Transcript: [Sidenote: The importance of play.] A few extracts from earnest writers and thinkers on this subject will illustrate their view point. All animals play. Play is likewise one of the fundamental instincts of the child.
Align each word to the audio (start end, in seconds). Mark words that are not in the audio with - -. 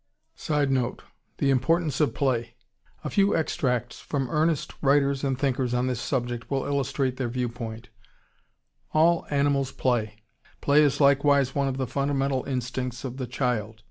[Sidenote: 0.33 1.03
The 1.37 1.51
importance 1.51 2.01
of 2.01 2.15
play.] 2.15 2.55
A 3.03 3.09
few 3.11 3.35
extracts 3.37 3.99
from 3.99 4.31
earnest 4.31 4.73
writers 4.81 5.23
and 5.23 5.37
thinkers 5.37 5.75
on 5.75 5.85
this 5.85 6.01
subject 6.01 6.49
will 6.49 6.65
illustrate 6.65 7.17
their 7.17 7.29
view 7.29 7.47
point. 7.47 7.89
All 8.95 9.27
animals 9.29 9.71
play. 9.71 10.15
Play 10.59 10.81
is 10.81 11.01
likewise 11.01 11.53
one 11.53 11.67
of 11.67 11.77
the 11.77 11.85
fundamental 11.85 12.43
instincts 12.45 13.03
of 13.03 13.17
the 13.17 13.27
child. 13.27 13.79